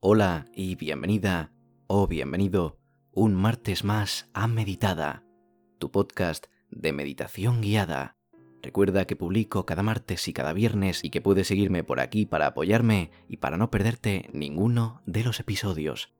[0.00, 1.50] Hola y bienvenida
[1.88, 2.78] o bienvenido
[3.10, 5.24] un martes más a Meditada,
[5.80, 8.16] tu podcast de meditación guiada.
[8.62, 12.46] Recuerda que publico cada martes y cada viernes y que puedes seguirme por aquí para
[12.46, 16.14] apoyarme y para no perderte ninguno de los episodios.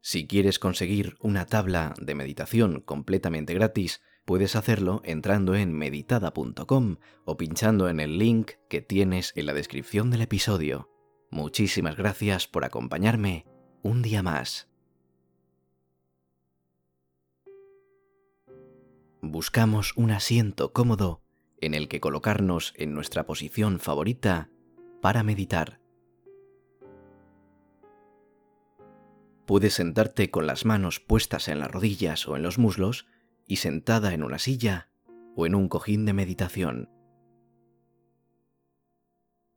[0.00, 7.36] Si quieres conseguir una tabla de meditación completamente gratis, puedes hacerlo entrando en meditada.com o
[7.36, 10.91] pinchando en el link que tienes en la descripción del episodio.
[11.32, 13.46] Muchísimas gracias por acompañarme
[13.82, 14.68] un día más.
[19.22, 21.22] Buscamos un asiento cómodo
[21.62, 24.50] en el que colocarnos en nuestra posición favorita
[25.00, 25.80] para meditar.
[29.46, 33.06] Puedes sentarte con las manos puestas en las rodillas o en los muslos
[33.46, 34.90] y sentada en una silla
[35.34, 36.90] o en un cojín de meditación.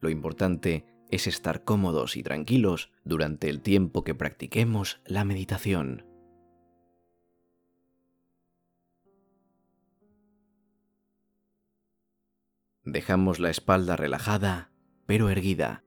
[0.00, 6.04] Lo importante es estar cómodos y tranquilos durante el tiempo que practiquemos la meditación.
[12.84, 14.70] Dejamos la espalda relajada,
[15.06, 15.84] pero erguida.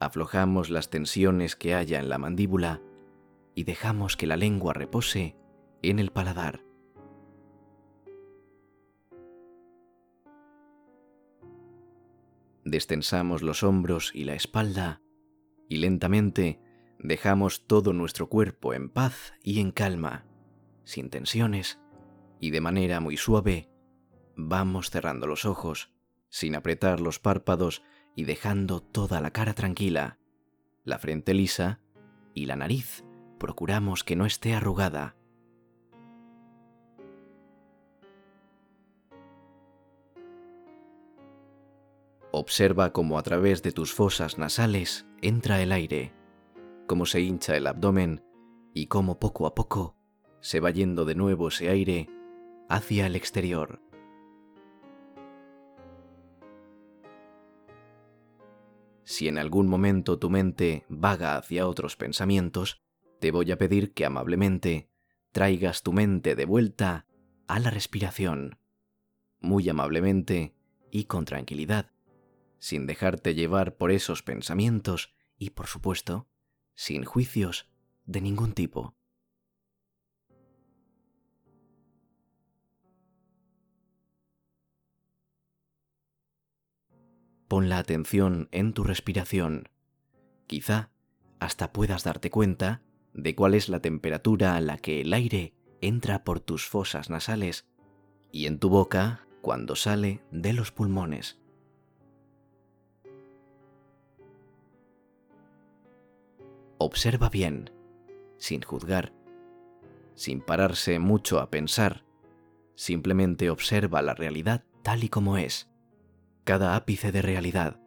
[0.00, 2.80] Aflojamos las tensiones que haya en la mandíbula
[3.54, 5.36] y dejamos que la lengua repose
[5.82, 6.69] en el paladar.
[12.70, 15.02] Destensamos los hombros y la espalda
[15.68, 16.60] y lentamente
[16.98, 20.26] dejamos todo nuestro cuerpo en paz y en calma,
[20.84, 21.80] sin tensiones
[22.40, 23.70] y de manera muy suave
[24.36, 25.92] vamos cerrando los ojos,
[26.28, 27.82] sin apretar los párpados
[28.16, 30.18] y dejando toda la cara tranquila,
[30.84, 31.80] la frente lisa
[32.34, 33.04] y la nariz
[33.38, 35.16] procuramos que no esté arrugada.
[42.40, 46.14] Observa cómo a través de tus fosas nasales entra el aire,
[46.86, 48.24] cómo se hincha el abdomen
[48.72, 49.98] y cómo poco a poco
[50.40, 52.08] se va yendo de nuevo ese aire
[52.70, 53.82] hacia el exterior.
[59.04, 62.80] Si en algún momento tu mente vaga hacia otros pensamientos,
[63.18, 64.88] te voy a pedir que amablemente
[65.30, 67.06] traigas tu mente de vuelta
[67.48, 68.58] a la respiración,
[69.40, 70.54] muy amablemente
[70.90, 71.90] y con tranquilidad
[72.60, 76.28] sin dejarte llevar por esos pensamientos y, por supuesto,
[76.76, 77.68] sin juicios
[78.04, 78.94] de ningún tipo.
[87.48, 89.68] Pon la atención en tu respiración.
[90.46, 90.92] Quizá
[91.40, 92.82] hasta puedas darte cuenta
[93.12, 97.66] de cuál es la temperatura a la que el aire entra por tus fosas nasales
[98.30, 101.39] y en tu boca cuando sale de los pulmones.
[106.80, 107.70] Observa bien,
[108.38, 109.12] sin juzgar,
[110.14, 112.04] sin pararse mucho a pensar,
[112.74, 115.70] simplemente observa la realidad tal y como es,
[116.44, 117.78] cada ápice de realidad.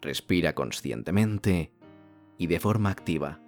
[0.00, 1.70] Respira conscientemente
[2.38, 3.40] y de forma activa.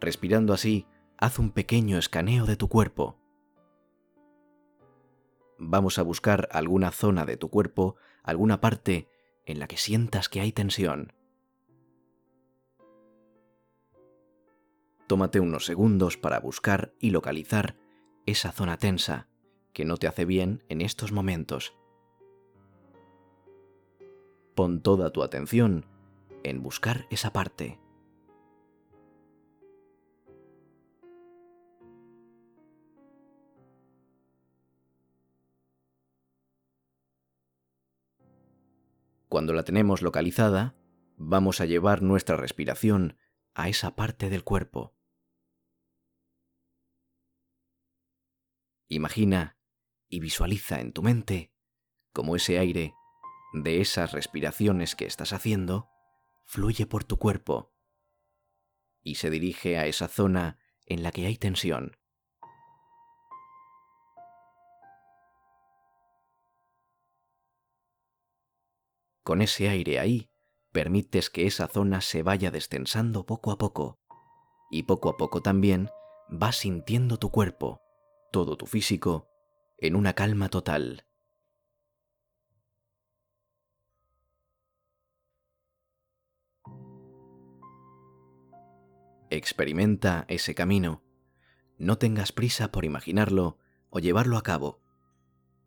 [0.00, 0.86] Respirando así,
[1.16, 3.17] haz un pequeño escaneo de tu cuerpo.
[5.58, 9.08] Vamos a buscar alguna zona de tu cuerpo alguna parte
[9.46, 11.12] en la que sientas que hay tensión.
[15.06, 17.76] Tómate unos segundos para buscar y localizar
[18.26, 19.28] esa zona tensa
[19.72, 21.74] que no te hace bien en estos momentos.
[24.54, 25.86] Pon toda tu atención
[26.44, 27.80] en buscar esa parte.
[39.28, 40.74] Cuando la tenemos localizada,
[41.16, 43.18] vamos a llevar nuestra respiración
[43.54, 44.96] a esa parte del cuerpo.
[48.88, 49.58] Imagina
[50.08, 51.52] y visualiza en tu mente
[52.14, 52.94] cómo ese aire
[53.52, 55.90] de esas respiraciones que estás haciendo
[56.44, 57.74] fluye por tu cuerpo
[59.02, 61.98] y se dirige a esa zona en la que hay tensión.
[69.28, 70.30] Con ese aire ahí,
[70.72, 74.00] permites que esa zona se vaya destensando poco a poco.
[74.70, 75.90] Y poco a poco también
[76.30, 77.82] vas sintiendo tu cuerpo,
[78.32, 79.28] todo tu físico,
[79.76, 81.04] en una calma total.
[89.28, 91.02] Experimenta ese camino.
[91.76, 93.58] No tengas prisa por imaginarlo
[93.90, 94.80] o llevarlo a cabo.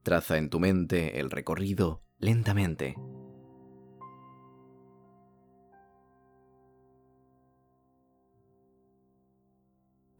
[0.01, 2.95] Traza en tu mente el recorrido lentamente.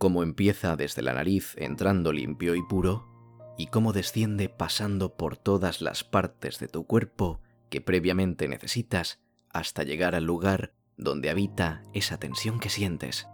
[0.01, 5.79] Cómo empieza desde la nariz entrando limpio y puro y cómo desciende pasando por todas
[5.79, 7.39] las partes de tu cuerpo
[7.69, 9.21] que previamente necesitas
[9.51, 13.27] hasta llegar al lugar donde habita esa tensión que sientes.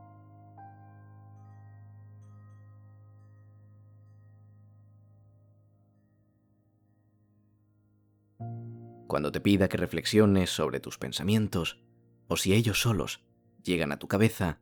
[9.07, 11.79] Cuando te pida que reflexiones sobre tus pensamientos,
[12.27, 13.23] o si ellos solos
[13.63, 14.59] llegan a tu cabeza,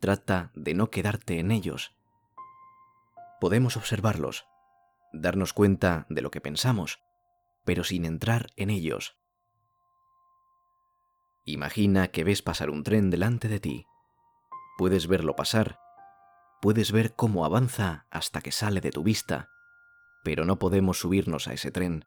[0.00, 1.94] trata de no quedarte en ellos.
[3.40, 4.46] Podemos observarlos,
[5.12, 7.00] darnos cuenta de lo que pensamos,
[7.64, 9.16] pero sin entrar en ellos.
[11.44, 13.86] Imagina que ves pasar un tren delante de ti.
[14.78, 15.78] Puedes verlo pasar,
[16.60, 19.50] puedes ver cómo avanza hasta que sale de tu vista,
[20.24, 22.04] pero no podemos subirnos a ese tren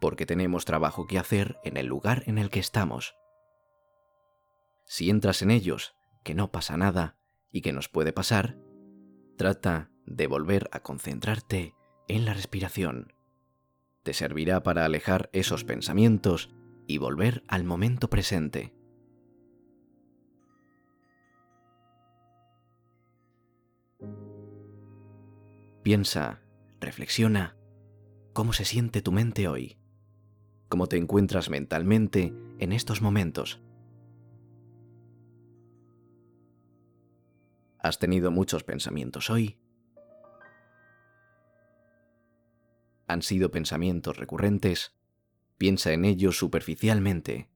[0.00, 3.14] porque tenemos trabajo que hacer en el lugar en el que estamos.
[4.84, 5.95] Si entras en ellos,
[6.26, 7.16] que no pasa nada
[7.52, 8.58] y que nos puede pasar,
[9.38, 11.76] trata de volver a concentrarte
[12.08, 13.12] en la respiración.
[14.02, 16.50] Te servirá para alejar esos pensamientos
[16.88, 18.74] y volver al momento presente.
[25.84, 26.42] Piensa,
[26.80, 27.56] reflexiona,
[28.32, 29.78] ¿cómo se siente tu mente hoy?
[30.68, 33.62] cómo te encuentras mentalmente en estos momentos.
[37.86, 39.60] ¿Has tenido muchos pensamientos hoy?
[43.06, 44.96] ¿Han sido pensamientos recurrentes?
[45.56, 47.48] Piensa en ellos superficialmente.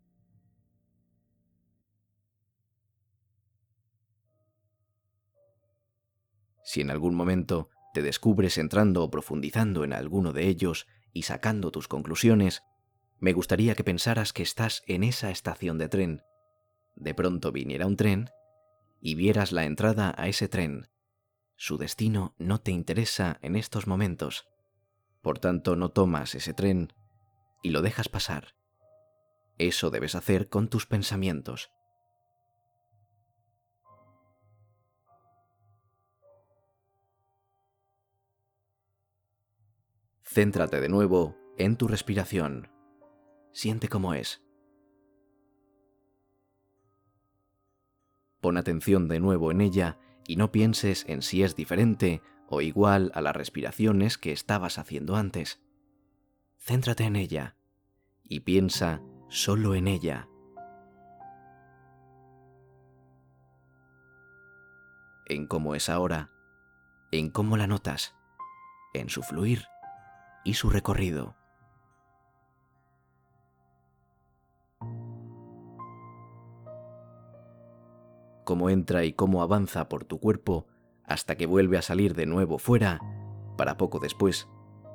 [6.62, 11.72] Si en algún momento te descubres entrando o profundizando en alguno de ellos y sacando
[11.72, 12.62] tus conclusiones,
[13.18, 16.22] me gustaría que pensaras que estás en esa estación de tren.
[16.94, 18.30] De pronto viniera un tren
[19.00, 20.88] y vieras la entrada a ese tren.
[21.56, 24.48] Su destino no te interesa en estos momentos.
[25.22, 26.92] Por tanto, no tomas ese tren
[27.62, 28.54] y lo dejas pasar.
[29.58, 31.70] Eso debes hacer con tus pensamientos.
[40.22, 42.70] Céntrate de nuevo en tu respiración.
[43.52, 44.40] Siente cómo es.
[48.40, 53.12] Pon atención de nuevo en ella y no pienses en si es diferente o igual
[53.14, 55.60] a las respiraciones que estabas haciendo antes.
[56.58, 57.56] Céntrate en ella
[58.24, 60.28] y piensa solo en ella.
[65.26, 66.30] En cómo es ahora,
[67.12, 68.16] en cómo la notas,
[68.94, 69.66] en su fluir
[70.44, 71.39] y su recorrido.
[78.50, 80.66] Cómo entra y cómo avanza por tu cuerpo
[81.04, 82.98] hasta que vuelve a salir de nuevo fuera,
[83.56, 84.48] para poco después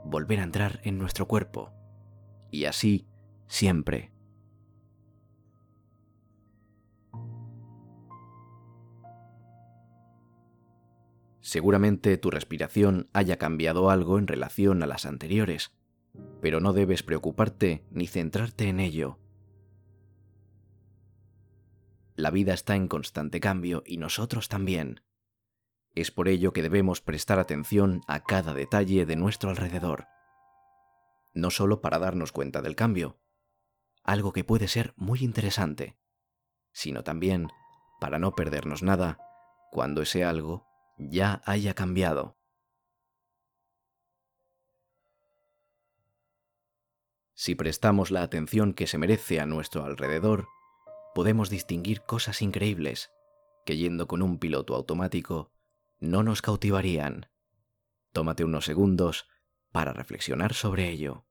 [0.04, 1.72] volver a entrar en nuestro cuerpo.
[2.52, 3.08] Y así
[3.48, 4.12] siempre.
[11.40, 15.72] Seguramente tu respiración haya cambiado algo en relación a las anteriores,
[16.42, 19.18] pero no debes preocuparte ni centrarte en ello
[22.16, 25.02] la vida está en constante cambio y nosotros también.
[25.94, 30.08] Es por ello que debemos prestar atención a cada detalle de nuestro alrededor.
[31.34, 33.20] No solo para darnos cuenta del cambio,
[34.04, 35.98] algo que puede ser muy interesante,
[36.72, 37.50] sino también
[38.00, 39.20] para no perdernos nada
[39.72, 40.68] cuando ese algo
[40.98, 42.38] ya haya cambiado.
[47.34, 50.48] Si prestamos la atención que se merece a nuestro alrededor,
[51.16, 53.10] podemos distinguir cosas increíbles
[53.66, 55.50] que yendo con un piloto automático
[56.02, 57.28] no nos cautivarían.
[58.12, 59.26] Tómate unos segundos
[59.72, 61.26] para reflexionar sobre ello.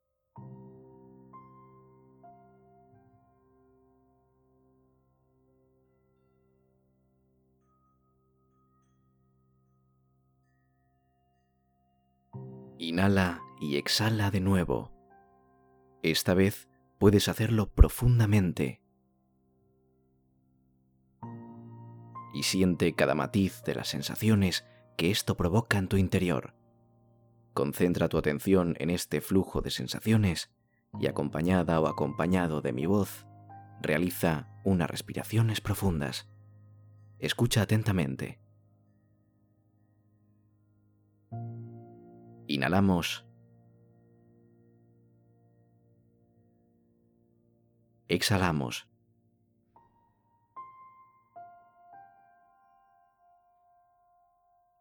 [12.79, 14.93] Inhala y exhala de nuevo.
[16.03, 18.84] Esta vez puedes hacerlo profundamente
[22.35, 26.55] y siente cada matiz de las sensaciones que esto provoca en tu interior.
[27.55, 30.51] Concentra tu atención en este flujo de sensaciones
[31.01, 33.27] y acompañada o acompañado de mi voz,
[33.81, 36.29] realiza unas respiraciones profundas.
[37.19, 38.41] Escucha atentamente.
[42.47, 43.25] Inhalamos.
[48.09, 48.89] Exhalamos.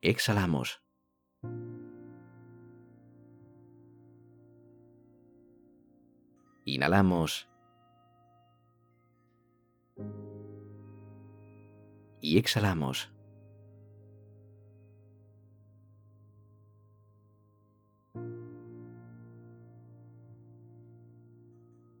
[0.00, 0.80] Exhalamos.
[6.64, 7.48] Inhalamos.
[12.20, 13.10] Y exhalamos.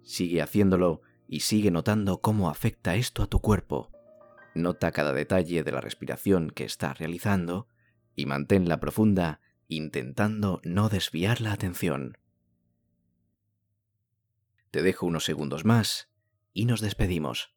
[0.02, 3.90] Sigue haciéndolo y sigue notando cómo afecta esto a tu cuerpo.
[4.54, 7.66] Nota cada detalle de la respiración que estás realizando
[8.18, 12.18] y manténla profunda intentando no desviar la atención.
[14.72, 16.10] Te dejo unos segundos más
[16.52, 17.54] y nos despedimos.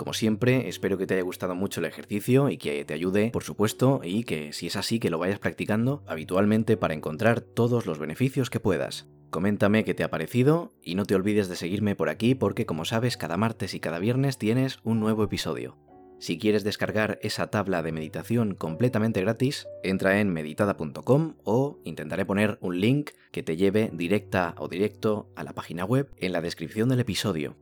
[0.00, 3.42] Como siempre, espero que te haya gustado mucho el ejercicio y que te ayude, por
[3.42, 7.98] supuesto, y que si es así, que lo vayas practicando habitualmente para encontrar todos los
[7.98, 9.08] beneficios que puedas.
[9.28, 12.86] Coméntame qué te ha parecido y no te olvides de seguirme por aquí porque como
[12.86, 15.76] sabes cada martes y cada viernes tienes un nuevo episodio.
[16.18, 22.56] Si quieres descargar esa tabla de meditación completamente gratis, entra en meditada.com o intentaré poner
[22.62, 26.88] un link que te lleve directa o directo a la página web en la descripción
[26.88, 27.58] del episodio.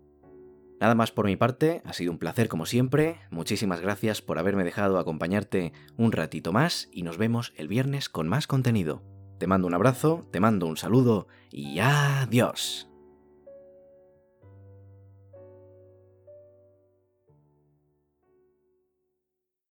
[0.81, 4.65] Nada más por mi parte, ha sido un placer como siempre, muchísimas gracias por haberme
[4.65, 9.03] dejado acompañarte un ratito más y nos vemos el viernes con más contenido.
[9.39, 12.88] Te mando un abrazo, te mando un saludo y adiós.